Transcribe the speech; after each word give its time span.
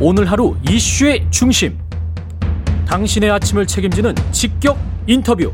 오늘 0.00 0.30
하루 0.30 0.54
이슈의 0.70 1.26
중심. 1.28 1.76
당신의 2.86 3.32
아침을 3.32 3.66
책임지는 3.66 4.14
직격 4.30 4.78
인터뷰. 5.08 5.52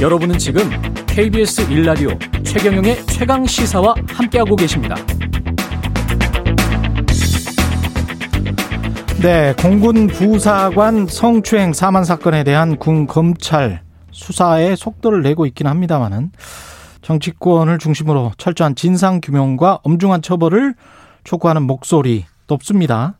여러분은 0.00 0.38
지금 0.38 0.70
KBS 1.06 1.66
1라디오 1.66 2.44
최경영의 2.44 3.04
최강 3.06 3.44
시사와 3.44 3.96
함께하고 4.06 4.54
계십니다. 4.54 4.94
네, 9.20 9.52
공군 9.60 10.06
부사관 10.06 11.08
성추행 11.08 11.72
사만 11.72 12.04
사건에 12.04 12.44
대한 12.44 12.76
군 12.76 13.08
검찰 13.08 13.82
수사에 14.12 14.76
속도를 14.76 15.22
내고 15.22 15.46
있긴 15.46 15.66
합니다만은 15.66 16.30
정치권을 17.02 17.78
중심으로 17.78 18.30
철저한 18.38 18.76
진상 18.76 19.20
규명과 19.20 19.80
엄중한 19.82 20.22
처벌을 20.22 20.74
촉구하는 21.24 21.62
목소리 21.62 22.24
높습니다. 22.46 23.18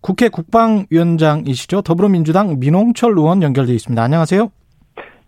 국회 0.00 0.28
국방위원장이시죠. 0.28 1.82
더불어민주당 1.82 2.58
민홍철 2.58 3.12
의원 3.18 3.42
연결되어 3.42 3.74
있습니다. 3.74 4.02
안녕하세요. 4.02 4.50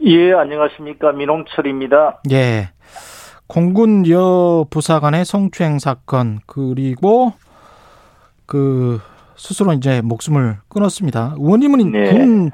예, 0.04 0.32
안녕하십니까. 0.32 1.12
민홍철입니다. 1.12 2.22
예. 2.32 2.70
공군 3.46 4.08
여 4.08 4.64
부사관의 4.70 5.24
성추행 5.26 5.78
사건 5.78 6.40
그리고 6.46 7.34
그 8.46 9.00
스스로 9.36 9.72
이제 9.74 10.00
목숨을 10.00 10.58
끊었습니다. 10.68 11.34
의원님은 11.38 11.92
네. 11.92 12.12
군 12.12 12.50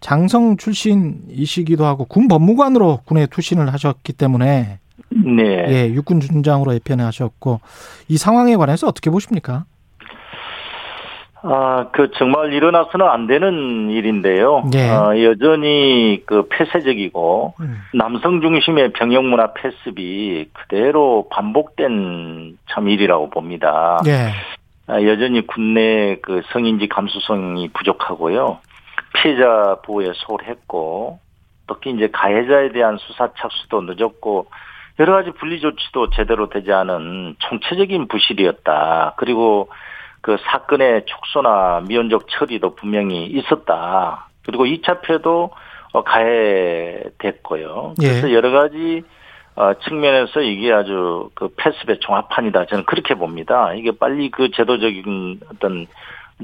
장성 0.00 0.58
출신이시기도 0.58 1.86
하고 1.86 2.04
군 2.04 2.28
법무관으로 2.28 3.00
군에 3.06 3.26
투신을 3.26 3.72
하셨기 3.72 4.12
때문에 4.12 4.80
네. 5.14 5.66
예, 5.68 5.92
육군 5.92 6.20
준장으로 6.20 6.74
예편을 6.74 7.04
하셨고 7.04 7.60
이 8.08 8.16
상황에 8.16 8.56
관해서 8.56 8.86
어떻게 8.88 9.10
보십니까? 9.10 9.64
아, 11.46 11.88
그 11.92 12.10
정말 12.16 12.54
일어나서는 12.54 13.06
안 13.06 13.26
되는 13.26 13.90
일인데요. 13.90 14.64
네. 14.72 14.90
어, 14.90 15.12
여전히 15.22 16.22
그 16.24 16.48
폐쇄적이고 16.48 17.54
음. 17.60 17.82
남성 17.92 18.40
중심의 18.40 18.94
병역 18.94 19.24
문화 19.24 19.52
폐습이 19.52 20.48
그대로 20.54 21.28
반복된 21.30 22.56
참 22.70 22.88
일이라고 22.88 23.28
봅니다. 23.28 24.00
네. 24.06 24.30
아, 24.86 25.02
여전히 25.02 25.46
국내 25.46 26.16
그 26.22 26.40
성인지 26.50 26.88
감수성이 26.88 27.68
부족하고요. 27.68 28.58
피해자 29.14 29.76
보호에 29.84 30.12
소홀했고 30.14 31.18
특히 31.66 31.90
이제 31.90 32.08
가해자에 32.10 32.72
대한 32.72 32.96
수사 32.98 33.28
착수도 33.38 33.82
늦었고 33.82 34.46
여러 34.98 35.14
가지 35.14 35.30
분리 35.32 35.60
조치도 35.60 36.10
제대로 36.10 36.48
되지 36.48 36.72
않은 36.72 37.36
총체적인 37.38 38.08
부실이었다. 38.08 39.14
그리고 39.16 39.68
그 40.20 40.36
사건의 40.44 41.04
축소나 41.06 41.82
미온적 41.86 42.28
처리도 42.28 42.76
분명히 42.76 43.26
있었다. 43.26 44.28
그리고 44.46 44.64
2차 44.64 45.02
패도 45.02 45.50
어, 45.92 46.02
가해됐고요. 46.02 47.94
그래서 47.98 48.28
예. 48.28 48.34
여러 48.34 48.50
가지 48.50 49.02
어, 49.56 49.74
측면에서 49.74 50.40
이게 50.40 50.72
아주 50.72 51.30
그 51.34 51.48
패습의 51.56 52.00
종합판이다. 52.00 52.66
저는 52.66 52.84
그렇게 52.84 53.14
봅니다. 53.14 53.72
이게 53.74 53.92
빨리 53.92 54.30
그 54.30 54.50
제도적인 54.50 55.40
어떤 55.52 55.86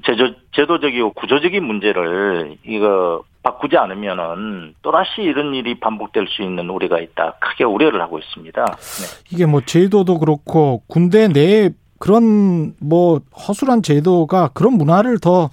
제도, 0.04 0.34
제도적이고 0.52 1.12
구조적인 1.14 1.64
문제를 1.64 2.56
이거 2.64 3.24
바꾸지 3.42 3.76
않으면은 3.76 4.74
또다시 4.82 5.22
이런 5.22 5.54
일이 5.54 5.80
반복될 5.80 6.26
수 6.28 6.42
있는 6.42 6.68
우려가 6.68 7.00
있다. 7.00 7.34
크게 7.40 7.64
우려를 7.64 8.00
하고 8.02 8.18
있습니다. 8.18 8.64
네. 8.64 9.26
이게 9.32 9.46
뭐 9.46 9.62
제도도 9.62 10.18
그렇고 10.18 10.82
군대 10.86 11.28
내에 11.28 11.70
그런 11.98 12.74
뭐 12.80 13.20
허술한 13.46 13.82
제도가 13.82 14.48
그런 14.54 14.74
문화를 14.74 15.18
더 15.20 15.50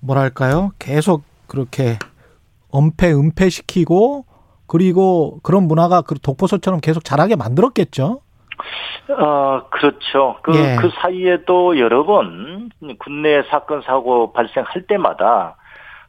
뭐랄까요? 0.00 0.70
계속 0.78 1.22
그렇게 1.46 1.98
엄폐 2.70 3.12
은폐시키고 3.12 4.24
그리고 4.66 5.40
그런 5.42 5.64
문화가 5.66 6.02
그 6.02 6.14
독보소처럼 6.20 6.80
계속 6.80 7.04
자라게 7.04 7.36
만들었겠죠. 7.36 8.20
어, 9.10 9.62
그렇죠. 9.70 10.36
그, 10.42 10.54
예. 10.54 10.76
그 10.76 10.90
사이에도 11.00 11.78
여러 11.78 12.04
번 12.04 12.70
국내 12.98 13.42
사건, 13.44 13.82
사고 13.82 14.32
발생할 14.32 14.86
때마다 14.86 15.56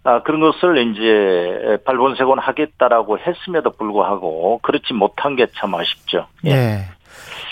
아, 0.04 0.24
그런 0.24 0.40
것을 0.40 0.78
이제 0.92 1.78
발본색원 1.86 2.40
하겠다라고 2.40 3.20
했음에도 3.20 3.72
불구하고 3.72 4.60
그렇지 4.64 4.94
못한 4.94 5.36
게 5.36 5.46
참 5.56 5.76
아쉽죠. 5.76 6.28
예. 6.46 6.52
예. 6.52 6.80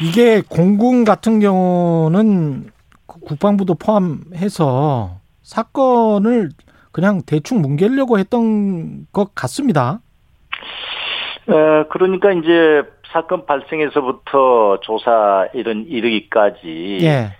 이게 0.02 0.42
공군 0.42 1.04
같은 1.04 1.40
경우는 1.40 2.72
국방부도 3.06 3.76
포함해서 3.76 5.18
사건을 5.42 6.50
그냥 6.92 7.22
대충 7.26 7.62
뭉개려고 7.62 8.18
했던 8.20 9.08
것 9.12 9.34
같습니다. 9.36 10.00
에, 11.50 11.84
그러니까 11.90 12.32
이제 12.32 12.84
사건 13.12 13.46
발생에서부터 13.46 14.80
조사 14.82 15.48
이런 15.54 15.86
이르기까지 15.88 17.00
예. 17.02 17.32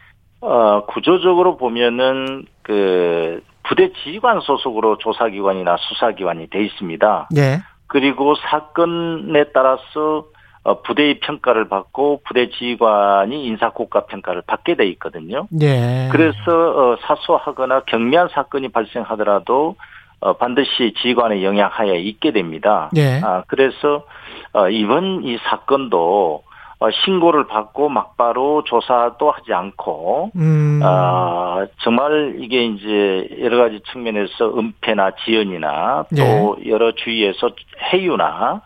어, 0.42 0.86
구조적으로 0.86 1.58
보면은 1.58 2.46
그 2.62 3.42
부대 3.68 3.92
지휘관 4.04 4.42
소속으로 4.42 4.98
조사기관이나 4.98 5.78
수사기관이 5.78 6.50
돼 6.50 6.64
있습니다. 6.64 7.30
예. 7.38 7.62
그리고 7.88 8.36
사건에 8.36 9.46
따라서 9.54 10.26
어, 10.64 10.82
부대의 10.82 11.20
평가를 11.22 11.70
받고 11.70 12.22
부대 12.26 12.50
지휘관이 12.50 13.46
인사국가 13.46 14.06
평가를 14.06 14.42
받게 14.46 14.76
돼 14.76 14.88
있거든요. 14.90 15.48
예. 15.62 16.10
그래서 16.12 16.36
어, 16.48 16.98
사소하거나 17.02 17.82
경미한 17.88 18.28
사건이 18.30 18.70
발생하더라도 18.70 19.76
어, 20.20 20.34
반드시 20.34 20.94
지휘관의 21.02 21.46
영향하에 21.46 22.00
있게 22.00 22.32
됩니다. 22.32 22.90
예. 22.98 23.22
아, 23.24 23.44
그래서 23.48 24.06
어, 24.54 24.70
이번 24.70 25.24
이 25.24 25.38
사건도 25.50 26.44
어, 26.44 26.47
신고를 26.92 27.48
받고 27.48 27.90
막바로 27.90 28.64
조사도 28.66 29.32
하지 29.32 29.54
않고, 29.54 30.32
음. 30.36 30.80
어, 30.84 31.66
정말 31.82 32.36
이게 32.40 32.66
이제 32.66 33.28
여러 33.42 33.58
가지 33.58 33.82
측면에서 33.92 34.58
은폐나 34.58 35.12
지연이나 35.24 36.06
또 36.16 36.58
예. 36.64 36.70
여러 36.70 36.92
주위에서 36.92 37.50
해유나, 37.92 38.62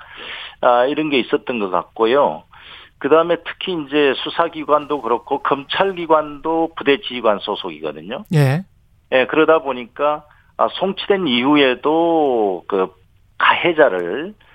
아, 0.61 0.85
이런 0.85 1.09
게 1.09 1.19
있었던 1.19 1.59
것 1.59 1.69
같고요. 1.69 2.43
그 2.99 3.09
다음에 3.09 3.37
특히 3.45 3.73
이제 3.73 4.13
수사기관도 4.17 5.01
그렇고 5.01 5.39
검찰기관도 5.39 6.73
부대지휘관 6.75 7.39
소속이거든요. 7.39 8.25
예. 8.35 8.63
예, 9.13 9.25
그러다 9.25 9.59
보니까 9.59 10.23
아, 10.57 10.67
송치된 10.73 11.27
이후에도 11.27 12.63
그 12.67 12.93
가해자를 13.39 14.35
아, 14.35 14.50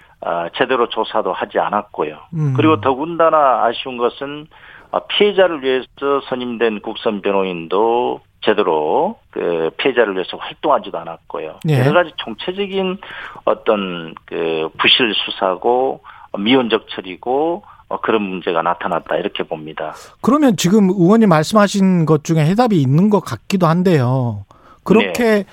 제대로 0.57 0.89
조사도 0.89 1.33
하지 1.33 1.59
않았고요. 1.59 2.19
음. 2.35 2.55
그리고 2.57 2.81
더군다나 2.81 3.65
아쉬운 3.65 3.97
것은 3.97 4.47
아, 4.93 5.01
피해자를 5.01 5.63
위해서 5.63 5.87
선임된 6.29 6.81
국선 6.81 7.21
변호인도 7.21 8.21
제대로 8.43 9.19
그 9.31 9.71
피해자를 9.77 10.15
위해서 10.15 10.37
활동하지도 10.37 10.97
않았고요. 10.99 11.61
네. 11.65 11.81
여러 11.81 11.93
가지 11.93 12.13
총체적인 12.17 12.99
어떤 13.45 14.15
그 14.25 14.69
부실 14.79 15.13
수사고 15.15 16.01
미온적 16.39 16.89
처리고 16.91 17.65
어, 17.89 18.01
그런 18.01 18.23
문제가 18.23 18.63
나타났다 18.63 19.17
이렇게 19.17 19.43
봅니다. 19.43 19.95
그러면 20.21 20.57
지금 20.57 20.91
의원님 20.91 21.29
말씀하신 21.29 22.07
것 22.07 22.25
중에 22.25 22.45
해답이 22.47 22.81
있는 22.81 23.11
것 23.11 23.21
같기도 23.21 23.67
한데요. 23.67 24.45
그렇게 24.85 25.25
네. 25.25 25.45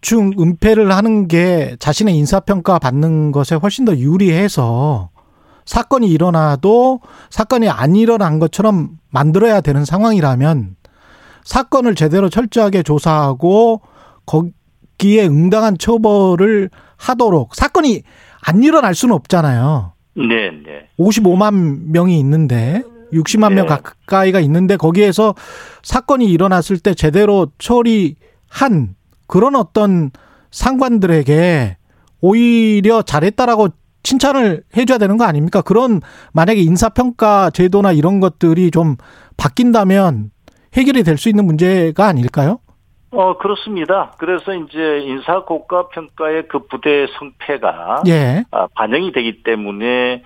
대충 0.00 0.32
은폐를 0.38 0.92
하는 0.92 1.28
게 1.28 1.76
자신의 1.78 2.16
인사평가 2.16 2.78
받는 2.78 3.32
것에 3.32 3.56
훨씬 3.56 3.84
더 3.84 3.96
유리해서 3.96 5.10
사건이 5.64 6.08
일어나도 6.08 7.00
사건이 7.30 7.68
안 7.68 7.94
일어난 7.96 8.38
것처럼 8.38 8.90
만들어야 9.10 9.60
되는 9.60 9.84
상황이라면 9.84 10.76
사건을 11.44 11.94
제대로 11.94 12.28
철저하게 12.28 12.82
조사하고 12.82 13.82
거기에 14.24 15.26
응당한 15.26 15.76
처벌을 15.76 16.70
하도록 16.96 17.54
사건이 17.54 18.02
안 18.40 18.62
일어날 18.62 18.94
수는 18.94 19.14
없잖아요. 19.14 19.92
네, 20.16 20.50
네. 20.50 20.88
55만 20.98 21.90
명이 21.90 22.18
있는데 22.20 22.82
60만 23.12 23.50
네. 23.50 23.54
명 23.56 23.66
가까이가 23.66 24.40
있는데 24.40 24.76
거기에서 24.76 25.34
사건이 25.82 26.26
일어났을 26.26 26.78
때 26.78 26.94
제대로 26.94 27.48
처리한 27.58 28.96
그런 29.28 29.54
어떤 29.54 30.10
상관들에게 30.50 31.76
오히려 32.20 33.02
잘했다라고 33.02 33.68
칭찬을 34.02 34.62
해줘야 34.76 34.98
되는 34.98 35.16
거 35.18 35.24
아닙니까? 35.24 35.60
그런 35.62 36.00
만약에 36.32 36.60
인사평가 36.60 37.50
제도나 37.50 37.92
이런 37.92 38.20
것들이 38.20 38.70
좀 38.70 38.96
바뀐다면 39.36 40.30
해결이 40.76 41.02
될 41.04 41.16
수 41.18 41.28
있는 41.28 41.44
문제가 41.46 42.06
아닐까요? 42.06 42.58
어, 43.10 43.38
그렇습니다. 43.38 44.12
그래서 44.18 44.54
이제 44.54 44.98
인사 45.00 45.40
고가 45.44 45.88
평가의 45.88 46.48
그 46.48 46.66
부대 46.66 47.06
성패가 47.18 48.02
예. 48.08 48.44
아, 48.50 48.66
반영이 48.74 49.12
되기 49.12 49.42
때문에 49.42 50.22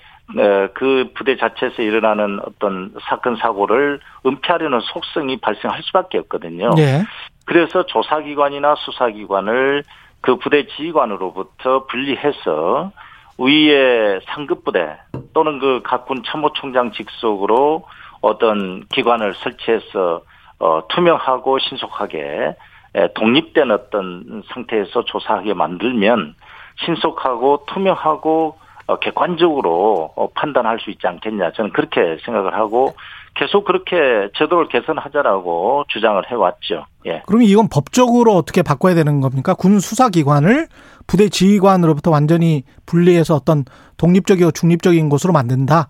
그 0.75 1.10
부대 1.14 1.37
자체에서 1.37 1.82
일어나는 1.82 2.40
어떤 2.46 2.93
사건 3.08 3.37
사고를 3.37 4.00
은폐하려는 4.25 4.81
속성이 4.81 5.38
발생할 5.38 5.82
수밖에 5.84 6.19
없거든요. 6.19 6.70
네. 6.75 7.04
그래서 7.47 7.85
조사기관이나 7.87 8.75
수사기관을 8.77 9.85
그 10.21 10.37
부대 10.37 10.67
지휘관으로부터 10.67 11.87
분리해서 11.87 12.93
위의 13.39 14.21
상급 14.27 14.65
부대 14.65 14.97
또는 15.35 15.59
그 15.59 15.83
각 15.83 16.06
군 16.06 16.23
참모총장 16.25 16.93
직속으로 16.93 17.85
어떤 18.21 18.85
기관을 18.93 19.35
설치해서 19.35 20.23
어, 20.61 20.83
투명하고 20.89 21.59
신속하게 21.59 22.55
독립된 23.15 23.71
어떤 23.71 24.43
상태에서 24.53 25.05
조사하게 25.06 25.55
만들면 25.55 26.35
신속하고 26.85 27.65
투명하고 27.67 28.59
어, 28.87 28.97
객관적으로 28.97 30.12
어, 30.15 30.29
판단할 30.35 30.79
수 30.81 30.91
있지 30.91 31.06
않겠냐. 31.06 31.53
저는 31.53 31.73
그렇게 31.73 32.19
생각을 32.25 32.55
하고 32.55 32.95
계속 33.34 33.64
그렇게 33.64 33.96
제도를 34.37 34.69
개선하자라고 34.69 35.84
주장을 35.88 36.23
해왔죠. 36.31 36.87
예. 37.06 37.23
그럼 37.26 37.43
이건 37.43 37.69
법적으로 37.69 38.32
어떻게 38.32 38.62
바꿔야 38.62 38.94
되는 38.94 39.20
겁니까? 39.20 39.55
군 39.55 39.81
수사기관을 39.81 40.69
부대 41.06 41.29
지휘관으로부터 41.29 42.11
완전히 42.11 42.64
분리해서 42.87 43.34
어떤 43.34 43.64
독립적이고 43.96 44.50
중립적인 44.50 45.08
곳으로 45.08 45.32
만든다? 45.32 45.88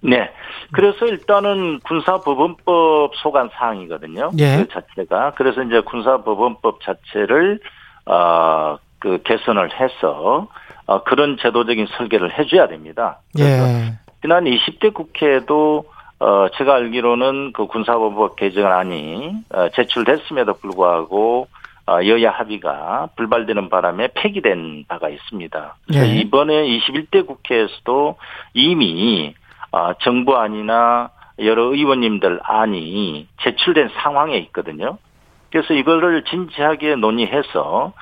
네. 0.00 0.30
그래서 0.72 1.06
일단은 1.06 1.80
군사법원법 1.80 3.12
소관 3.16 3.50
사항이거든요. 3.52 4.32
예. 4.38 4.56
그 4.58 4.68
자체가. 4.68 5.34
그래서 5.36 5.62
이제 5.62 5.80
군사법원법 5.80 6.80
자체를, 6.82 7.60
어, 8.06 8.76
그 8.98 9.22
개선을 9.24 9.70
해서, 9.80 10.48
어, 10.86 11.02
그런 11.04 11.36
제도적인 11.40 11.86
설계를 11.96 12.36
해줘야 12.38 12.68
됩니다. 12.68 13.20
예. 13.38 13.94
지난 14.22 14.44
20대 14.44 14.92
국회에도 14.92 15.84
어, 16.18 16.48
제가 16.56 16.74
알기로는 16.76 17.52
그 17.52 17.66
군사법법 17.66 18.36
개정안이 18.36 19.32
어, 19.50 19.68
제출됐음에도 19.70 20.54
불구하고 20.54 21.48
어, 21.88 22.04
여야 22.04 22.30
합의가 22.30 23.10
불발되는 23.16 23.68
바람에 23.68 24.08
폐기된 24.14 24.86
바가 24.88 25.08
있습니다. 25.08 25.76
그래서 25.86 26.04
네. 26.04 26.20
이번에 26.20 26.66
21대 26.66 27.26
국회에서도 27.26 28.16
이미 28.54 29.34
어, 29.70 29.92
정부안이나 30.02 31.10
여러 31.40 31.64
의원님들 31.64 32.40
안이 32.42 33.28
제출된 33.42 33.90
상황에 34.02 34.36
있거든요. 34.38 34.98
그래서 35.50 35.74
이거를 35.74 36.24
진지하게 36.24 36.96
논의해서 36.96 37.92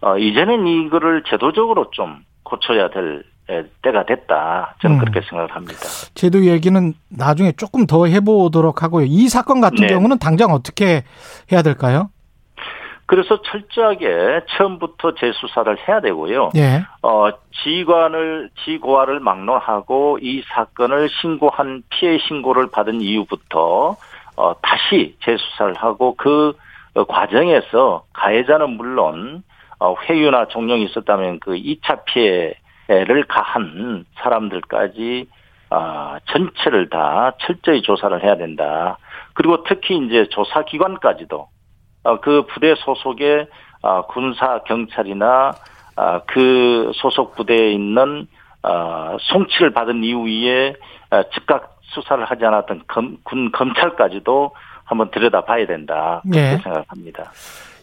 어, 0.00 0.18
이제는 0.18 0.66
이거를 0.66 1.24
제도적으로 1.24 1.90
좀 1.90 2.24
고쳐야 2.44 2.88
될 2.88 3.24
때가 3.82 4.06
됐다. 4.06 4.76
저는 4.80 4.96
음. 4.96 5.00
그렇게 5.00 5.20
생각을 5.28 5.54
합니다. 5.54 5.80
제도 6.14 6.44
얘기는 6.46 6.94
나중에 7.08 7.52
조금 7.52 7.86
더 7.86 8.06
해보도록 8.06 8.82
하고요. 8.82 9.06
이 9.06 9.28
사건 9.28 9.60
같은 9.60 9.86
네. 9.86 9.86
경우는 9.88 10.18
당장 10.18 10.50
어떻게 10.50 11.04
해야 11.52 11.62
될까요? 11.62 12.08
그래서 13.06 13.42
철저하게 13.42 14.46
처음부터 14.56 15.14
재수사를 15.14 15.76
해야 15.86 16.00
되고요. 16.00 16.50
예. 16.56 16.84
어, 17.02 17.28
지관을, 17.62 18.50
지고화를 18.64 19.20
막론하고 19.20 20.18
이 20.22 20.42
사건을 20.48 21.10
신고한 21.20 21.82
피해 21.90 22.18
신고를 22.18 22.70
받은 22.70 23.02
이후부터 23.02 23.96
어, 24.36 24.54
다시 24.62 25.16
재수사를 25.22 25.74
하고 25.74 26.14
그 26.16 26.54
과정에서 27.08 28.04
가해자는 28.14 28.70
물론 28.70 29.42
어, 29.78 29.94
회유나 30.08 30.48
종용이 30.48 30.84
있었다면 30.84 31.40
그 31.40 31.52
2차 31.52 32.04
피해 32.06 32.54
를 32.88 33.24
가한 33.24 34.04
사람들까지 34.16 35.26
아, 35.70 36.18
전체를 36.26 36.90
다 36.90 37.32
철저히 37.40 37.82
조사를 37.82 38.22
해야 38.22 38.36
된다. 38.36 38.98
그리고 39.32 39.64
특히 39.64 39.96
이제 39.96 40.28
조사 40.30 40.64
기관까지도 40.64 41.48
어, 42.04 42.20
그 42.20 42.44
부대 42.46 42.74
소속의 42.76 43.48
아, 43.82 44.02
군사 44.02 44.60
경찰이나 44.64 45.52
아, 45.96 46.20
그 46.26 46.92
소속 46.94 47.34
부대에 47.34 47.72
있는 47.72 48.26
아, 48.62 49.16
송치를 49.18 49.72
받은 49.72 50.04
이후에 50.04 50.74
아, 51.10 51.22
즉각 51.34 51.78
수사를 51.82 52.22
하지 52.24 52.44
않았던 52.44 52.84
검, 52.86 53.16
군 53.24 53.50
검찰까지도 53.52 54.54
한번 54.84 55.10
들여다봐야 55.10 55.66
된다 55.66 56.20
그렇게 56.22 56.40
네. 56.40 56.58
생각합니다. 56.58 57.30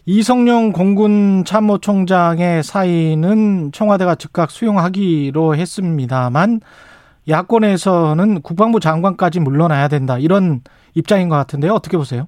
이성용 0.06 0.72
공군 0.72 1.44
참모총장의 1.46 2.64
사의는 2.64 3.72
청와대가 3.72 4.16
즉각 4.16 4.50
수용하기로 4.50 5.56
했습니다만 5.56 6.60
야권에서는 7.30 8.42
국방부 8.42 8.80
장관까지 8.80 9.40
물러나야 9.42 9.88
된다 9.90 10.18
이런 10.18 10.62
입장인 10.96 11.30
것 11.30 11.36
같은데요. 11.36 11.74
어떻게 11.74 11.98
보세요? 11.98 12.28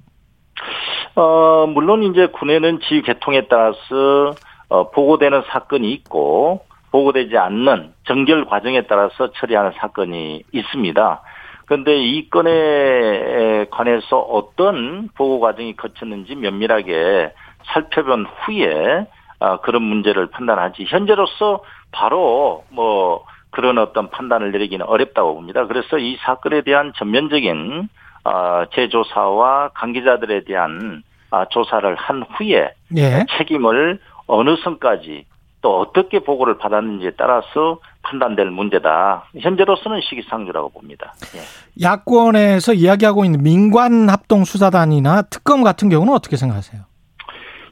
어, 1.16 1.66
물론 1.66 2.04
이제 2.04 2.26
군에는 2.26 2.78
지휘 2.80 3.02
개통에 3.02 3.48
따라서 3.48 4.34
어, 4.68 4.90
보고되는 4.90 5.42
사건이 5.48 5.92
있고 5.94 6.60
보고되지 6.92 7.36
않는 7.36 7.92
정결 8.06 8.44
과정에 8.46 8.82
따라서 8.86 9.32
처리하는 9.32 9.72
사건이 9.78 10.44
있습니다. 10.52 11.22
그런데 11.66 11.96
이 11.96 12.30
건에 12.30 13.63
관해서 13.74 14.18
어떤 14.18 15.08
보고 15.16 15.40
과정이 15.40 15.74
거쳤는지 15.76 16.36
면밀하게 16.36 17.32
살펴본 17.64 18.26
후에 18.26 19.06
아, 19.40 19.58
그런 19.58 19.82
문제를 19.82 20.28
판단하지 20.30 20.84
현재로서 20.86 21.62
바로 21.90 22.64
뭐 22.70 23.24
그런 23.50 23.78
어떤 23.78 24.10
판단을 24.10 24.52
내리기는 24.52 24.86
어렵다고 24.86 25.34
봅니다. 25.34 25.66
그래서 25.66 25.98
이 25.98 26.16
사건에 26.20 26.62
대한 26.62 26.92
전면적인 26.96 27.88
아, 28.24 28.66
재조사와 28.72 29.70
관계자들에 29.74 30.44
대한 30.44 31.02
아, 31.30 31.46
조사를 31.46 31.94
한 31.96 32.22
후에 32.22 32.72
예. 32.96 33.26
책임을 33.36 33.98
어느 34.26 34.56
선까지 34.62 35.26
또 35.62 35.80
어떻게 35.80 36.20
보고를 36.20 36.58
받았는지에 36.58 37.12
따라서 37.16 37.78
판단될 38.04 38.50
문제다. 38.50 39.24
현재로서는 39.40 40.00
시기상조라고 40.02 40.70
봅니다. 40.70 41.14
예. 41.34 41.84
야권에서 41.84 42.74
이야기하고 42.74 43.24
있는 43.24 43.42
민관 43.42 44.08
합동 44.08 44.44
수사단이나 44.44 45.22
특검 45.22 45.62
같은 45.62 45.88
경우는 45.88 46.12
어떻게 46.12 46.36
생각하세요? 46.36 46.82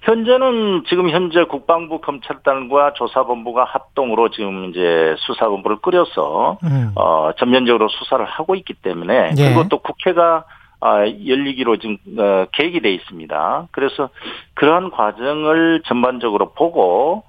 현재는 0.02 0.82
지금 0.88 1.10
현재 1.10 1.44
국방부 1.44 2.00
검찰단과 2.00 2.94
조사본부가 2.94 3.64
합동으로 3.64 4.30
지금 4.30 4.70
이제 4.70 5.14
수사본부를 5.18 5.76
꾸려서 5.76 6.58
음. 6.64 6.90
어 6.96 7.30
전면적으로 7.38 7.88
수사를 7.88 8.24
하고 8.24 8.56
있기 8.56 8.74
때문에 8.74 9.34
예. 9.38 9.68
또 9.70 9.78
국회가 9.78 10.44
아, 10.84 11.06
열리기로 11.06 11.76
지금 11.76 11.96
어, 12.18 12.46
계획이 12.50 12.80
돼 12.80 12.92
있습니다. 12.92 13.68
그래서 13.70 14.08
그러한 14.54 14.90
과정을 14.90 15.82
전반적으로 15.86 16.52
보고 16.54 17.22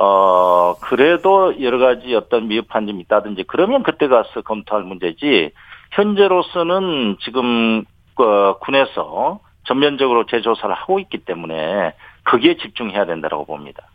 어 0.00 0.76
그래도 0.78 1.60
여러 1.60 1.78
가지 1.78 2.14
어떤 2.14 2.46
미흡한 2.46 2.86
점이 2.86 3.00
있다든지 3.00 3.44
그러면 3.48 3.82
그때 3.82 4.06
가서 4.06 4.42
검토할 4.42 4.84
문제지 4.84 5.50
현재로서는 5.90 7.16
지금 7.20 7.84
그 8.14 8.54
군에서 8.60 9.40
전면적으로 9.66 10.24
재조사를 10.26 10.72
하고 10.72 11.00
있기 11.00 11.18
때문에 11.24 11.94
거기에 12.24 12.58
집중해야 12.58 13.06
된다고 13.06 13.44
봅니다. 13.44 13.88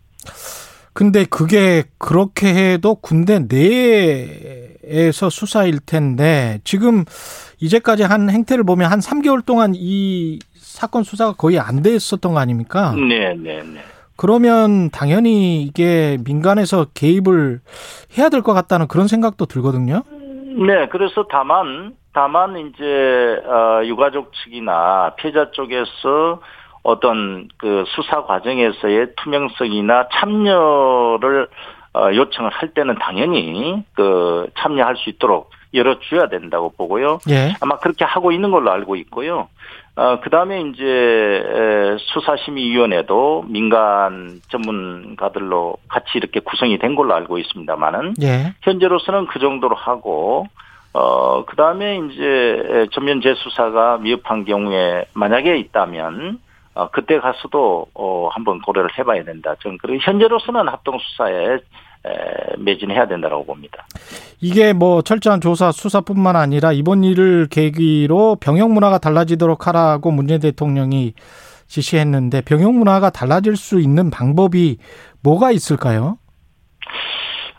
근데 0.92 1.24
그게 1.24 1.84
그렇게 1.98 2.54
해도 2.54 2.96
군대 2.96 3.40
내에서 3.40 5.30
수사일 5.30 5.80
텐데 5.80 6.60
지금 6.66 7.06
이제까지 7.62 8.04
한 8.04 8.30
행태를 8.30 8.66
보면 8.66 8.92
한 8.92 9.00
3개월 9.00 9.46
동안 9.46 9.72
이 9.74 10.40
사건 10.56 11.04
수사가 11.04 11.34
거의 11.34 11.60
안 11.60 11.82
됐었던 11.82 12.34
거 12.34 12.40
아닙니까? 12.40 12.94
네, 12.94 13.34
네, 13.36 13.64
네. 13.64 13.82
그러면 14.16 14.90
당연히 14.92 15.64
이게 15.64 16.18
민간에서 16.26 16.86
개입을 16.94 17.60
해야 18.18 18.30
될 18.30 18.42
것 18.42 18.54
같다는 18.54 18.88
그런 18.88 19.08
생각도 19.08 19.46
들거든요. 19.46 20.04
네, 20.68 20.88
그래서 20.90 21.26
다만 21.30 21.96
다만 22.14 22.58
이제 22.58 23.42
어 23.46 23.82
유가족 23.86 24.32
측이나 24.34 25.16
피해자 25.18 25.50
쪽에서 25.52 26.42
어떤 26.84 27.48
그 27.58 27.86
수사 27.88 28.24
과정에서의 28.26 29.14
투명성이나 29.18 30.10
참여를 30.14 31.48
어, 31.96 32.10
요청을 32.14 32.52
할 32.52 32.70
때는 32.74 32.96
당연히 33.00 33.84
그 33.94 34.48
참여할 34.58 34.98
수 34.98 35.10
있도록 35.10 35.50
열어줘야 35.74 36.28
된다고 36.30 36.72
보고요. 36.72 37.20
예. 37.30 37.54
아마 37.62 37.78
그렇게 37.78 38.06
하고 38.06 38.32
있는 38.32 38.52
걸로 38.52 38.72
알고 38.72 38.96
있고요. 38.98 39.48
어, 39.96 40.20
그 40.22 40.30
다음에 40.30 40.62
이제 40.62 41.98
수사심의위원회도 42.00 43.46
민간 43.48 44.42
전문가들로 44.50 45.78
같이 45.88 46.12
이렇게 46.16 46.40
구성이 46.40 46.80
된 46.80 46.96
걸로 46.96 47.14
알고 47.14 47.38
있습니다만은 47.38 48.16
예. 48.24 48.54
현재로서는 48.62 49.28
그 49.28 49.40
정도로 49.40 49.76
하고 49.76 50.48
어, 50.94 51.46
그 51.46 51.56
다음에 51.56 51.98
이제 51.98 52.88
전면 52.92 53.22
재수사가 53.22 53.98
미흡한 53.98 54.46
경우에 54.46 55.06
만약에 55.14 55.58
있다면 55.58 56.40
어, 56.76 56.90
그때 56.90 57.20
가서도 57.20 57.88
어, 57.94 58.30
한번 58.32 58.62
고려를 58.62 58.90
해봐야 58.98 59.24
된다. 59.24 59.56
저는 59.62 59.78
그리고 59.82 60.00
현재로서는 60.02 60.68
합동 60.68 60.98
수사에 61.00 61.60
매진해야 62.58 63.08
된다고 63.08 63.46
봅니다. 63.46 63.86
이게 64.42 64.74
뭐 64.74 65.02
철저한 65.02 65.42
조사 65.42 65.72
수사뿐만 65.72 66.36
아니라 66.36 66.72
이번 66.72 67.04
일을 67.04 67.48
계기로 67.50 68.38
병역 68.42 68.72
문화가 68.72 68.98
달라지도록 68.98 69.68
하라고 69.68 70.12
문재인 70.12 70.40
대통령이 70.40 71.14
지시했는데 71.68 72.42
병역 72.42 72.74
문화가 72.74 73.10
달라질 73.10 73.56
수 73.56 73.80
있는 73.80 74.10
방법이 74.10 74.78
뭐가 75.24 75.52
있을까요? 75.52 76.18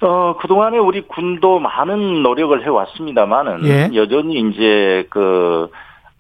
어, 0.03 0.37
그동안에 0.39 0.77
우리 0.77 1.01
군도 1.03 1.59
많은 1.59 2.23
노력을 2.23 2.63
해왔습니다만은, 2.63 3.65
예. 3.65 3.91
여전히 3.95 4.39
이제 4.51 5.07
그, 5.09 5.71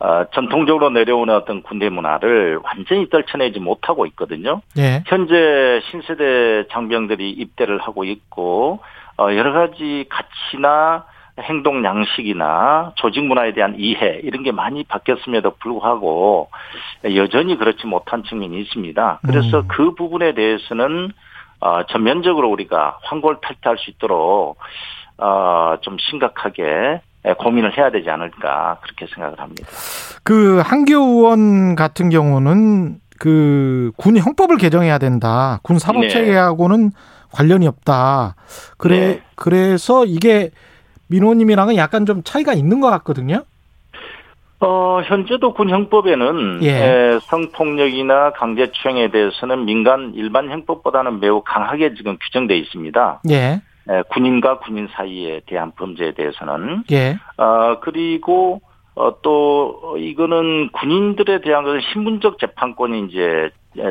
어, 0.00 0.24
전통적으로 0.34 0.90
내려오는 0.90 1.34
어떤 1.34 1.62
군대 1.62 1.88
문화를 1.88 2.58
완전히 2.62 3.08
떨쳐내지 3.08 3.60
못하고 3.60 4.06
있거든요. 4.06 4.60
예. 4.76 5.02
현재 5.06 5.80
신세대 5.90 6.68
장병들이 6.70 7.30
입대를 7.30 7.78
하고 7.78 8.04
있고, 8.04 8.80
어, 9.18 9.34
여러 9.34 9.52
가지 9.52 10.06
가치나 10.08 11.04
행동 11.40 11.84
양식이나 11.84 12.92
조직 12.96 13.24
문화에 13.24 13.52
대한 13.54 13.74
이해 13.76 14.20
이런 14.22 14.44
게 14.44 14.52
많이 14.52 14.84
바뀌었음에도 14.84 15.56
불구하고 15.56 16.48
여전히 17.16 17.56
그렇지 17.56 17.86
못한 17.86 18.22
측면이 18.22 18.60
있습니다. 18.60 19.20
그래서 19.26 19.60
음. 19.60 19.68
그 19.68 19.94
부분에 19.94 20.34
대해서는 20.34 21.10
어, 21.60 21.82
전면적으로 21.86 22.50
우리가 22.50 22.98
황골탈퇴할 23.02 23.78
수 23.78 23.90
있도록 23.90 24.58
어, 25.18 25.76
좀 25.80 25.96
심각하게 25.98 27.00
고민을 27.38 27.76
해야 27.78 27.90
되지 27.90 28.10
않을까 28.10 28.78
그렇게 28.82 29.06
생각을 29.14 29.38
합니다. 29.40 29.66
그 30.22 30.60
한교 30.64 30.94
의원 30.94 31.74
같은 31.74 32.10
경우는 32.10 32.98
그 33.18 33.92
군 33.96 34.16
형법을 34.16 34.56
개정해야 34.58 34.98
된다. 34.98 35.60
군 35.62 35.78
사법 35.78 36.02
네. 36.02 36.08
체계하고는 36.08 36.84
네. 36.84 36.90
관련이 37.32 37.66
없다. 37.66 38.34
그래 38.76 38.98
네. 38.98 39.22
그래서 39.36 40.04
이게 40.04 40.50
민호님이랑은 41.08 41.76
약간 41.76 42.06
좀 42.06 42.22
차이가 42.22 42.52
있는 42.52 42.80
것 42.80 42.90
같거든요. 42.90 43.44
어, 44.60 45.00
현재도 45.04 45.52
군 45.54 45.68
형법에는 45.68 46.60
예. 46.62 47.18
성폭력이나 47.24 48.32
강제추행에 48.32 49.10
대해서는 49.10 49.64
민간 49.66 50.12
일반 50.14 50.50
형법보다는 50.50 51.20
매우 51.20 51.42
강하게 51.44 51.94
지금 51.94 52.16
규정돼 52.20 52.56
있습니다. 52.56 53.20
예. 53.30 53.60
에, 53.88 54.02
군인과 54.08 54.58
군인 54.58 54.88
사이에 54.92 55.40
대한 55.46 55.72
범죄에 55.72 56.12
대해서는 56.12 56.84
예. 56.90 57.16
어, 57.36 57.80
그리고 57.80 58.60
어, 58.94 59.20
또 59.22 59.96
이거는 59.98 60.70
군인들에 60.70 61.40
대한 61.40 61.64
것은 61.64 61.80
신분적 61.92 62.38
재판권이 62.38 63.06
이제 63.08 63.50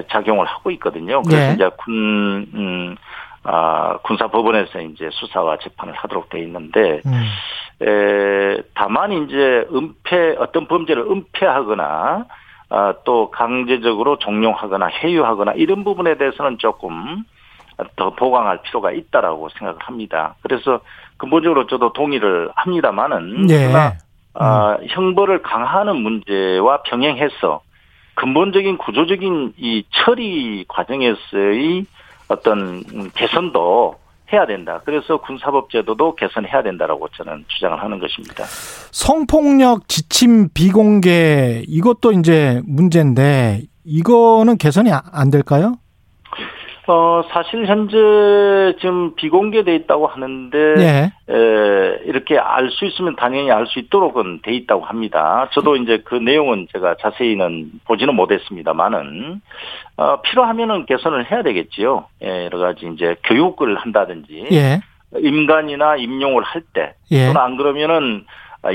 작용을 0.09 0.45
하고 0.45 0.71
있거든요. 0.71 1.21
그래서 1.23 1.49
예. 1.49 1.53
이제 1.53 1.69
군 1.77 2.47
음, 2.53 2.95
아, 3.43 3.97
군사법원에서 4.03 4.81
이제 4.81 5.09
수사와 5.11 5.57
재판을 5.57 5.93
하도록 5.93 6.29
돼 6.29 6.39
있는데, 6.39 7.01
음. 7.05 7.85
에, 7.85 8.61
다만 8.73 9.11
이제 9.11 9.67
은폐, 9.73 10.37
어떤 10.39 10.67
범죄를 10.67 11.03
은폐하거나, 11.03 12.25
아, 12.69 12.93
또 13.03 13.29
강제적으로 13.31 14.17
종용하거나 14.17 14.87
해유하거나 14.87 15.53
이런 15.53 15.83
부분에 15.83 16.17
대해서는 16.17 16.57
조금 16.57 17.23
더 17.95 18.11
보강할 18.11 18.61
필요가 18.61 18.91
있다라고 18.91 19.49
생각을 19.57 19.79
합니다. 19.81 20.35
그래서 20.41 20.79
근본적으로 21.17 21.67
저도 21.67 21.93
동의를 21.93 22.49
합니다만은, 22.55 23.47
네. 23.47 23.67
그러나, 23.67 23.93
아, 24.33 24.77
음. 24.79 24.87
형벌을 24.89 25.41
강화하는 25.41 25.97
문제와 25.97 26.83
병행해서 26.83 27.61
근본적인 28.15 28.77
구조적인 28.77 29.53
이 29.57 29.83
처리 29.91 30.65
과정에서의 30.67 31.85
어떤 32.27 32.83
개선도 33.15 33.95
해야 34.31 34.45
된다. 34.45 34.81
그래서 34.85 35.17
군사법 35.17 35.69
제도도 35.69 36.15
개선해야 36.15 36.63
된다라고 36.63 37.07
저는 37.09 37.45
주장을 37.47 37.79
하는 37.81 37.99
것입니다. 37.99 38.43
성폭력 38.91 39.87
지침 39.87 40.49
비공개 40.53 41.63
이것도 41.67 42.13
이제 42.13 42.61
문제인데 42.65 43.61
이거는 43.85 44.57
개선이 44.57 44.91
안 44.91 45.29
될까요? 45.29 45.75
어, 46.85 47.23
사실 47.31 47.65
현재 47.65 47.97
지금 48.81 49.15
비공개돼 49.15 49.73
있다고 49.75 50.07
하는데, 50.07 50.57
예. 50.79 51.11
에, 51.33 51.99
이렇게 52.05 52.37
알 52.37 52.69
수 52.71 52.85
있으면 52.85 53.15
당연히 53.15 53.51
알 53.51 53.65
수 53.67 53.79
있도록은 53.79 54.41
돼 54.41 54.53
있다고 54.53 54.83
합니다. 54.83 55.47
저도 55.53 55.77
이제 55.77 56.01
그 56.03 56.15
내용은 56.15 56.67
제가 56.73 56.95
자세히는 56.99 57.71
보지는 57.85 58.15
못했습니다만은, 58.15 59.41
어, 59.95 60.21
필요하면은 60.21 60.85
개선을 60.85 61.31
해야 61.31 61.41
되겠지요. 61.41 62.05
예, 62.23 62.45
여러 62.45 62.57
가지 62.59 62.85
이제 62.93 63.15
교육을 63.23 63.77
한다든지, 63.77 64.47
예. 64.51 64.81
임관이나 65.17 65.95
임용을 65.95 66.43
할 66.43 66.63
때, 66.73 66.95
예. 67.11 67.27
또는 67.27 67.39
안 67.39 67.55
그러면은 67.55 68.25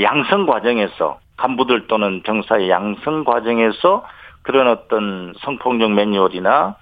양성 0.00 0.46
과정에서 0.46 1.18
간부들 1.36 1.88
또는 1.88 2.22
병사의 2.22 2.70
양성 2.70 3.24
과정에서 3.24 4.04
그런 4.42 4.68
어떤 4.68 5.34
성폭력 5.40 5.92
매뉴얼이나 5.92 6.76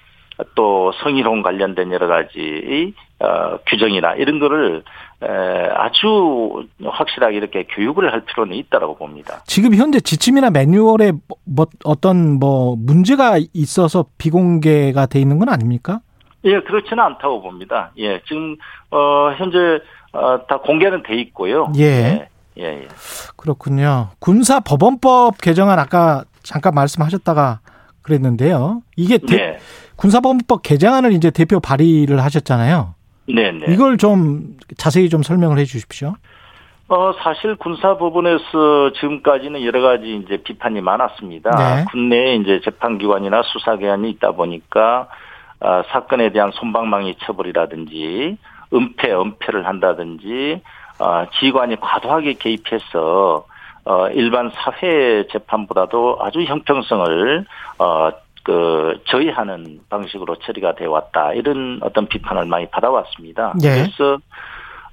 또 0.54 0.92
성희롱 1.02 1.42
관련된 1.42 1.92
여러 1.92 2.06
가지 2.08 2.94
어, 3.18 3.58
규정이나 3.66 4.14
이런 4.14 4.38
거를 4.38 4.82
에, 5.22 5.26
아주 5.74 6.66
확실하게 6.84 7.36
이렇게 7.36 7.64
교육을 7.64 8.12
할 8.12 8.20
필요는 8.26 8.54
있다라고 8.54 8.96
봅니다. 8.96 9.42
지금 9.46 9.74
현재 9.74 9.98
지침이나 10.00 10.50
매뉴얼에 10.50 11.12
뭐, 11.26 11.38
뭐 11.44 11.66
어떤 11.84 12.38
뭐 12.38 12.76
문제가 12.78 13.38
있어서 13.54 14.04
비공개가 14.18 15.06
돼 15.06 15.20
있는 15.20 15.38
건 15.38 15.48
아닙니까? 15.48 16.00
예, 16.44 16.60
그렇지는 16.60 17.02
않다고 17.02 17.40
봅니다. 17.42 17.90
예, 17.98 18.20
지금 18.28 18.56
어 18.90 19.32
현재 19.36 19.80
어, 20.12 20.38
다 20.46 20.58
공개는 20.58 21.02
돼 21.02 21.16
있고요. 21.16 21.72
예. 21.76 21.82
예. 21.82 22.28
예, 22.58 22.62
예. 22.64 22.88
그렇군요. 23.36 24.08
군사 24.18 24.60
법원법 24.60 25.38
개정안 25.42 25.78
아까 25.78 26.24
잠깐 26.42 26.74
말씀하셨다가 26.74 27.60
그랬는데요. 28.06 28.82
이게 28.96 29.18
대, 29.18 29.36
네. 29.36 29.58
군사법원법 29.96 30.62
개정안을 30.62 31.12
이제 31.12 31.30
대표 31.30 31.60
발의를 31.60 32.22
하셨잖아요. 32.22 32.94
네, 33.28 33.50
네. 33.50 33.66
이걸 33.68 33.98
좀 33.98 34.56
자세히 34.76 35.08
좀 35.08 35.22
설명을 35.22 35.58
해 35.58 35.64
주십시오. 35.64 36.14
어, 36.88 37.12
사실 37.20 37.56
군사법원에서 37.56 38.92
지금까지는 39.00 39.64
여러 39.64 39.80
가지 39.80 40.22
이제 40.24 40.36
비판이 40.36 40.80
많았습니다. 40.80 41.50
네. 41.50 41.84
국내에 41.90 42.36
이제 42.36 42.60
재판기관이나 42.64 43.42
수사기관이 43.42 44.08
있다 44.10 44.32
보니까, 44.32 45.08
어, 45.58 45.82
사건에 45.90 46.30
대한 46.30 46.52
손방망이 46.52 47.16
처벌이라든지, 47.24 48.38
은폐, 48.72 49.12
은폐를 49.12 49.66
한다든지, 49.66 50.62
어, 51.00 51.26
지관이 51.40 51.76
과도하게 51.80 52.34
개입해서, 52.34 53.46
어, 53.86 54.08
일반 54.08 54.50
사회 54.50 55.26
재판보다도 55.28 56.18
아주 56.20 56.42
형평성을, 56.42 57.46
어, 57.78 58.10
그 58.46 59.00
저희하는 59.06 59.80
방식으로 59.88 60.36
처리가 60.36 60.76
되어 60.76 60.88
왔다 60.92 61.32
이런 61.32 61.80
어떤 61.82 62.06
비판을 62.06 62.44
많이 62.44 62.66
받아왔습니다. 62.66 63.54
네. 63.60 63.82
그래서 63.82 64.18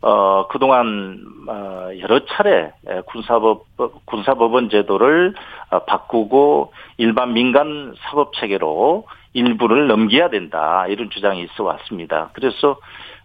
어 0.02 0.48
그동안 0.48 1.24
어 1.48 1.90
여러 2.00 2.26
차례 2.26 2.72
군사법 3.06 3.68
군사법원 4.06 4.72
제도를 4.72 5.36
어, 5.70 5.80
바꾸고 5.84 6.74
일반 6.98 7.34
민간 7.34 7.94
사법 8.06 8.34
체계로 8.34 9.06
일부를 9.34 9.86
넘겨야 9.86 10.32
된다 10.32 10.88
이런 10.88 11.12
주장이 11.12 11.44
있어 11.44 11.64
왔습니다. 11.64 12.32
그래서 12.34 12.78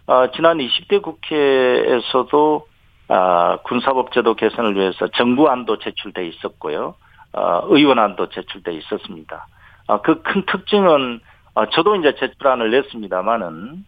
어 0.05 0.29
지난 0.35 0.59
20대 0.59 1.01
국회에서도 1.01 2.67
아 3.09 3.57
군사법제도 3.63 4.35
개선을 4.35 4.75
위해서 4.75 5.07
정부안도 5.07 5.79
제출돼 5.79 6.27
있었고요. 6.27 6.95
어 7.33 7.61
의원안도 7.65 8.29
제출돼 8.29 8.73
있었습니다. 8.73 9.47
아, 9.89 10.01
그큰 10.01 10.43
특징은 10.45 11.19
아, 11.55 11.65
저도 11.71 11.95
이제 11.95 12.13
제출안을 12.15 12.69
냈습니다만은 12.71 13.85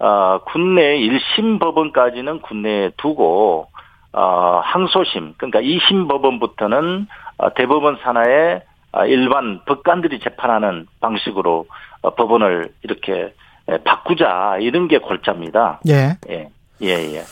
아, 0.00 0.40
국내 0.44 0.98
1심 0.98 1.60
법원까지는 1.60 2.40
국내에 2.42 2.90
두고 2.96 3.68
어, 4.12 4.60
항소심 4.64 5.34
그러니까 5.36 5.60
2심 5.60 6.08
법원부터는 6.08 7.06
대법원 7.54 7.98
산하의 8.02 8.62
일반 9.08 9.60
법관들이 9.66 10.20
재판하는 10.20 10.86
방식으로 11.00 11.66
어, 12.02 12.10
법원을 12.14 12.72
이렇게 12.82 13.32
바꾸자 13.84 14.58
이런 14.60 14.88
게 14.88 14.98
골자입니다. 14.98 15.80
예. 15.88 16.16
예. 16.28 16.48
예, 16.82 16.88
예. 16.88 17.22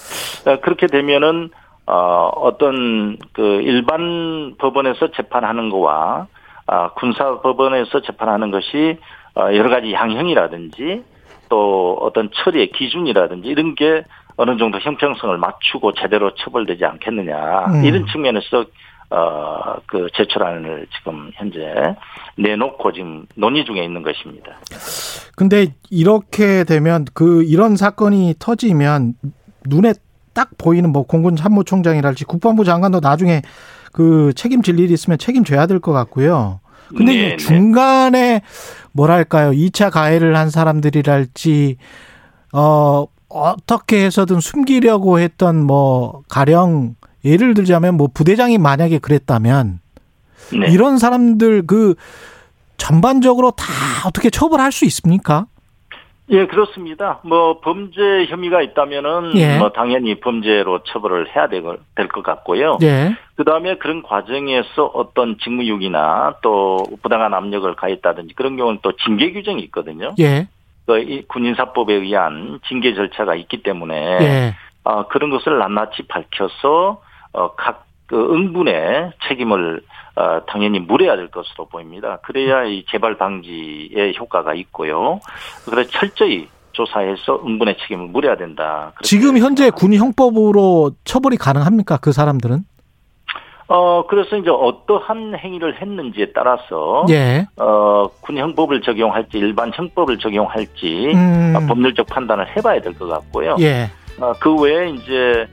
그렇게 0.62 0.86
되면은 0.86 1.50
어 1.86 2.30
어떤 2.36 3.18
그 3.32 3.42
일반 3.62 4.54
법원에서 4.58 5.10
재판하는 5.12 5.68
거와 5.68 6.28
아, 6.66 6.90
군사 6.94 7.40
법원에서 7.40 8.00
재판하는 8.00 8.50
것이 8.50 8.98
어, 9.36 9.54
여러 9.54 9.68
가지 9.68 9.92
양형이라든지 9.92 11.04
또 11.48 11.98
어떤 12.00 12.30
처리의 12.32 12.70
기준이라든지 12.70 13.48
이런 13.48 13.74
게 13.74 14.04
어느 14.36 14.56
정도 14.56 14.78
형평성을 14.80 15.36
맞추고 15.36 15.92
제대로 15.94 16.34
처벌되지 16.34 16.84
않겠느냐 16.84 17.66
음. 17.66 17.84
이런 17.84 18.06
측면에서 18.06 18.64
어, 19.14 19.76
그 19.86 20.08
제출안을 20.16 20.86
지금 20.98 21.30
현재 21.34 21.58
내놓고 22.36 22.92
지금 22.92 23.26
논의 23.36 23.64
중에 23.64 23.84
있는 23.84 24.02
것입니다. 24.02 24.52
근데 25.36 25.68
이렇게 25.90 26.64
되면 26.64 27.04
그 27.14 27.44
이런 27.44 27.76
사건이 27.76 28.34
터지면 28.38 29.14
눈에 29.66 29.94
딱 30.32 30.50
보이는 30.58 30.90
뭐 30.90 31.04
공군 31.04 31.36
참모총장이랄지 31.36 32.24
국방부 32.24 32.64
장관도 32.64 32.98
나중에 33.00 33.42
그 33.92 34.32
책임질 34.34 34.80
일이 34.80 34.92
있으면 34.92 35.16
책임져야 35.18 35.66
될 35.66 35.78
것 35.78 35.92
같고요. 35.92 36.58
근데 36.88 37.12
네, 37.12 37.28
네. 37.30 37.36
중간에 37.36 38.42
뭐랄까요? 38.92 39.52
2차 39.52 39.90
가해를 39.92 40.36
한 40.36 40.50
사람들이랄지 40.50 41.76
어 42.52 43.06
어떻게 43.28 44.04
해서든 44.04 44.40
숨기려고 44.40 45.18
했던 45.18 45.62
뭐 45.62 46.22
가령 46.28 46.94
예를 47.24 47.54
들자면 47.54 47.96
뭐 47.96 48.08
부대장이 48.12 48.58
만약에 48.58 48.98
그랬다면 48.98 49.80
네. 50.52 50.70
이런 50.72 50.98
사람들 50.98 51.66
그 51.66 51.94
전반적으로 52.76 53.50
다 53.52 53.64
어떻게 54.06 54.30
처벌할 54.30 54.72
수 54.72 54.84
있습니까? 54.84 55.46
예, 56.30 56.46
그렇습니다. 56.46 57.20
뭐 57.22 57.60
범죄 57.60 58.24
혐의가 58.28 58.62
있다면은 58.62 59.32
예. 59.36 59.58
뭐 59.58 59.72
당연히 59.72 60.20
범죄로 60.20 60.82
처벌을 60.84 61.34
해야 61.34 61.48
될 61.48 61.62
것 61.62 62.22
같고요. 62.22 62.78
예. 62.82 63.14
그다음에 63.36 63.76
그런 63.76 64.02
과정에서 64.02 64.86
어떤 64.94 65.36
직무유기나 65.42 66.36
또 66.42 66.86
부당한 67.02 67.34
압력을 67.34 67.74
가했다든지 67.76 68.34
그런 68.34 68.56
경우는 68.56 68.78
또 68.82 68.92
징계 69.04 69.32
규정이 69.32 69.62
있거든요. 69.64 70.14
예. 70.18 70.48
그 70.86 71.22
군인사법에 71.28 71.92
의한 71.92 72.58
징계 72.68 72.94
절차가 72.94 73.34
있기 73.34 73.62
때문에 73.62 73.94
예. 74.20 74.54
어, 74.84 75.06
그런 75.08 75.30
것을 75.30 75.58
낱낱이 75.58 76.04
밝혀서 76.08 77.00
어, 77.00 77.03
각그 77.56 78.34
응분의 78.34 79.12
책임을 79.28 79.82
어, 80.16 80.40
당연히 80.46 80.78
물어야 80.78 81.16
될 81.16 81.28
것으로 81.28 81.66
보입니다. 81.66 82.18
그래야 82.22 82.64
이 82.64 82.84
재발 82.90 83.16
방지에 83.18 84.14
효과가 84.18 84.54
있고요. 84.54 85.20
그래서 85.68 85.90
철저히 85.90 86.48
조사해서 86.72 87.40
응분의 87.44 87.76
책임을 87.80 88.06
물어야 88.08 88.36
된다. 88.36 88.92
지금 89.02 89.38
현재 89.38 89.70
군 89.70 89.92
형법으로 89.94 90.92
처벌이 91.04 91.36
가능합니까? 91.36 91.96
그 91.98 92.12
사람들은? 92.12 92.60
어, 93.66 94.06
그래서 94.06 94.36
이제 94.36 94.50
어떠한 94.50 95.36
행위를 95.38 95.80
했는지에 95.80 96.32
따라서, 96.34 97.06
예. 97.08 97.46
어, 97.56 98.06
군 98.20 98.36
형법을 98.36 98.82
적용할지, 98.82 99.38
일반 99.38 99.72
형법을 99.74 100.18
적용할지, 100.18 101.12
음. 101.14 101.66
법률적 101.66 102.06
판단을 102.08 102.54
해봐야 102.56 102.80
될 102.82 102.92
것 102.94 103.06
같고요. 103.08 103.56
예. 103.60 103.90
어, 104.20 104.32
그 104.38 104.54
외에 104.60 104.90
이제, 104.90 105.12
에, 105.12 105.46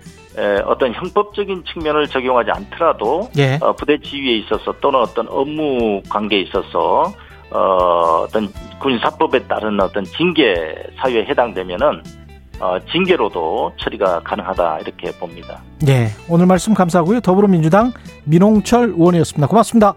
어떤 0.65 0.93
형법적인 0.93 1.63
측면을 1.71 2.07
적용하지 2.07 2.51
않더라도, 2.51 3.29
예. 3.38 3.57
어, 3.61 3.73
부대 3.73 3.97
지휘에 4.00 4.38
있어서 4.38 4.73
또는 4.79 5.00
어떤 5.00 5.27
업무 5.27 6.01
관계에 6.09 6.41
있어서, 6.41 7.13
어, 7.51 8.23
어떤 8.23 8.50
군사법에 8.79 9.47
따른 9.47 9.79
어떤 9.81 10.03
징계 10.05 10.73
사유에 10.97 11.25
해당되면은, 11.25 12.01
어, 12.59 12.77
징계로도 12.91 13.73
처리가 13.77 14.21
가능하다 14.21 14.79
이렇게 14.79 15.11
봅니다. 15.17 15.61
네, 15.79 16.09
오늘 16.29 16.45
말씀 16.45 16.73
감사하고요. 16.73 17.21
더불어민주당 17.21 17.91
민홍철 18.25 18.89
의원이었습니다. 18.89 19.47
고맙습니다. 19.47 19.95